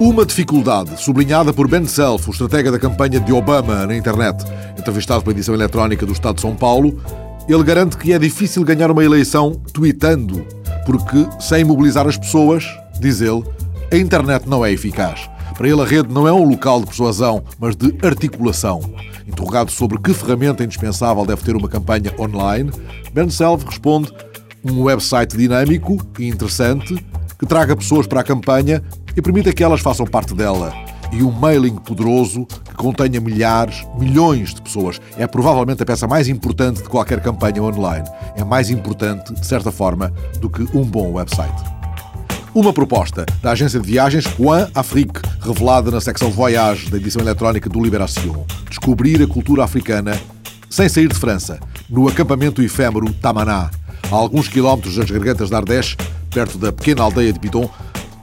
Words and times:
Uma 0.00 0.24
dificuldade, 0.24 0.96
sublinhada 1.02 1.52
por 1.52 1.66
Ben 1.66 1.84
Self, 1.84 2.28
o 2.28 2.30
estratega 2.30 2.70
da 2.70 2.78
campanha 2.78 3.18
de 3.18 3.32
Obama 3.32 3.84
na 3.84 3.96
internet, 3.96 4.44
entrevistado 4.78 5.24
pela 5.24 5.34
edição 5.34 5.52
eletrónica 5.52 6.06
do 6.06 6.12
Estado 6.12 6.36
de 6.36 6.42
São 6.42 6.54
Paulo, 6.54 7.02
ele 7.48 7.64
garante 7.64 7.96
que 7.96 8.12
é 8.12 8.18
difícil 8.18 8.62
ganhar 8.62 8.92
uma 8.92 9.04
eleição 9.04 9.60
tweetando, 9.72 10.46
porque 10.86 11.26
sem 11.40 11.64
mobilizar 11.64 12.06
as 12.06 12.16
pessoas, 12.16 12.64
diz 13.00 13.20
ele, 13.20 13.42
a 13.90 13.96
internet 13.96 14.48
não 14.48 14.64
é 14.64 14.70
eficaz. 14.70 15.28
Para 15.56 15.68
ele, 15.68 15.82
a 15.82 15.84
rede 15.84 16.14
não 16.14 16.28
é 16.28 16.32
um 16.32 16.48
local 16.48 16.78
de 16.78 16.86
persuasão, 16.86 17.42
mas 17.58 17.74
de 17.74 17.92
articulação. 18.00 18.80
Interrogado 19.26 19.72
sobre 19.72 19.98
que 19.98 20.14
ferramenta 20.14 20.62
indispensável 20.62 21.26
deve 21.26 21.42
ter 21.42 21.56
uma 21.56 21.68
campanha 21.68 22.14
online, 22.20 22.70
Ben 23.12 23.28
Self 23.28 23.66
responde 23.66 24.12
um 24.64 24.84
website 24.84 25.36
dinâmico 25.36 25.98
e 26.20 26.28
interessante 26.28 27.04
que 27.36 27.46
traga 27.46 27.76
pessoas 27.76 28.06
para 28.06 28.20
a 28.20 28.24
campanha 28.24 28.82
e 29.18 29.22
permita 29.22 29.52
que 29.52 29.64
elas 29.64 29.80
façam 29.80 30.06
parte 30.06 30.32
dela. 30.32 30.72
E 31.10 31.24
um 31.24 31.32
mailing 31.32 31.74
poderoso 31.74 32.46
que 32.46 32.74
contenha 32.76 33.20
milhares, 33.20 33.84
milhões 33.98 34.54
de 34.54 34.62
pessoas. 34.62 35.00
É 35.16 35.26
provavelmente 35.26 35.82
a 35.82 35.86
peça 35.86 36.06
mais 36.06 36.28
importante 36.28 36.82
de 36.82 36.88
qualquer 36.88 37.20
campanha 37.20 37.60
online. 37.60 38.06
É 38.36 38.44
mais 38.44 38.70
importante, 38.70 39.34
de 39.34 39.44
certa 39.44 39.72
forma, 39.72 40.12
do 40.40 40.48
que 40.48 40.62
um 40.76 40.84
bom 40.84 41.14
website. 41.14 41.64
Uma 42.54 42.72
proposta 42.72 43.26
da 43.42 43.50
agência 43.50 43.80
de 43.80 43.86
viagens 43.88 44.26
Point 44.28 44.70
Afrique, 44.72 45.20
revelada 45.40 45.90
na 45.90 46.00
secção 46.00 46.30
Voyage 46.30 46.88
da 46.88 46.96
edição 46.96 47.20
eletrónica 47.20 47.68
do 47.68 47.82
Libération. 47.82 48.46
Descobrir 48.68 49.20
a 49.20 49.26
cultura 49.26 49.64
africana 49.64 50.16
sem 50.70 50.88
sair 50.88 51.08
de 51.08 51.14
França, 51.14 51.58
no 51.90 52.06
acampamento 52.06 52.62
efêmero 52.62 53.12
Tamaná, 53.14 53.70
a 54.10 54.14
alguns 54.14 54.46
quilómetros 54.46 54.94
das 54.94 55.10
gargantas 55.10 55.48
de 55.48 55.56
Ardèche, 55.56 55.96
perto 56.30 56.56
da 56.56 56.72
pequena 56.72 57.02
aldeia 57.02 57.32
de 57.32 57.40
Piton, 57.40 57.68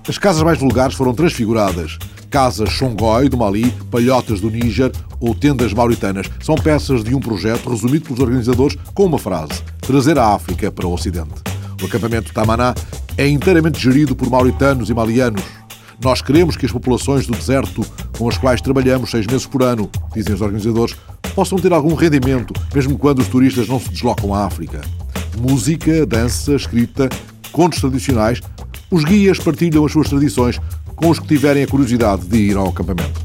as 0.08 0.18
casas 0.18 0.44
mais 0.44 0.60
vulgares 0.60 0.96
foram 0.96 1.14
transfiguradas. 1.14 1.98
Casas 2.30 2.70
Xongoi 2.70 3.30
do 3.30 3.38
Mali, 3.38 3.72
palhotas 3.90 4.40
do 4.40 4.50
Níger 4.50 4.92
ou 5.20 5.34
tendas 5.34 5.74
mauritanas 5.74 6.28
são 6.44 6.56
peças 6.56 7.04
de 7.04 7.16
um 7.16 7.20
projeto 7.20 7.70
resumido 7.70 8.06
pelos 8.06 8.20
organizadores 8.20 8.78
com 8.94 9.06
uma 9.06 9.18
frase: 9.18 9.62
trazer 9.82 10.18
a 10.20 10.34
África 10.34 10.72
para 10.72 10.88
o 10.88 10.94
Ocidente. 10.94 11.42
O 11.82 11.86
acampamento 11.86 12.34
Tamaná 12.34 12.76
é 13.18 13.28
inteiramente 13.28 13.80
gerido 13.80 14.16
por 14.16 14.30
mauritanos 14.30 14.90
e 14.90 14.94
malianos. 14.94 15.44
Nós 16.04 16.22
queremos 16.22 16.58
que 16.58 16.66
as 16.66 16.72
populações 16.72 17.26
do 17.26 17.34
deserto 17.34 17.86
com 18.18 18.30
as 18.30 18.38
quais 18.38 18.62
trabalhamos 18.62 19.12
seis 19.12 19.26
meses 19.28 19.46
por 19.46 19.64
ano, 19.64 19.90
dizem 20.14 20.34
os 20.34 20.42
organizadores, 20.42 20.96
possam 21.34 21.58
ter 21.58 21.74
algum 21.74 21.94
rendimento, 21.94 22.54
mesmo 22.74 22.98
quando 22.98 23.20
os 23.20 23.28
turistas 23.28 23.68
não 23.68 23.80
se 23.80 23.90
deslocam 23.90 24.34
à 24.34 24.46
África. 24.46 24.82
Música, 25.38 26.06
dança, 26.06 26.54
escrita, 26.54 27.10
contos 27.52 27.80
tradicionais, 27.80 28.42
os 28.90 29.04
guias 29.04 29.40
partilham 29.40 29.86
as 29.86 29.92
suas 29.92 30.10
tradições 30.10 30.60
com 30.96 31.10
os 31.10 31.20
que 31.20 31.28
tiverem 31.28 31.64
a 31.64 31.68
curiosidade 31.68 32.26
de 32.26 32.38
ir 32.38 32.58
ao 32.58 32.70
acampamento. 32.70 33.25